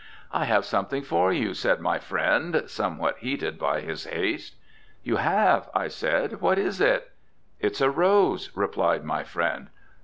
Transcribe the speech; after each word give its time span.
"I 0.31 0.45
have 0.45 0.65
something 0.65 1.03
for 1.03 1.31
you," 1.31 1.53
said 1.53 1.79
my 1.79 1.99
friend, 1.99 2.63
somewhat 2.65 3.19
heated 3.19 3.59
by 3.59 3.81
his 3.81 4.05
haste. 4.05 4.55
"You 5.03 5.17
have?" 5.17 5.69
I 5.75 5.89
said. 5.89 6.41
"What 6.41 6.57
is 6.57 6.81
it?" 6.81 7.11
"It's 7.59 7.81
a 7.81 7.91
rose," 7.91 8.49
replied 8.55 9.03
my 9.05 9.23
friend. 9.23 9.67